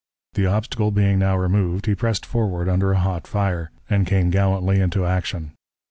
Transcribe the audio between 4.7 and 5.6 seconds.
into action.